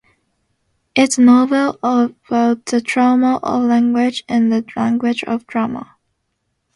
It's 0.95 1.19
a 1.19 1.21
novel 1.21 1.77
about 1.83 2.65
the 2.65 2.81
trauma 2.81 3.37
of 3.43 3.65
language 3.65 4.23
and 4.27 4.51
the 4.51 4.65
language 4.75 5.23
of 5.25 5.45
trauma. 5.45 5.95